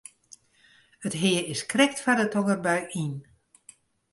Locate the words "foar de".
2.03-2.27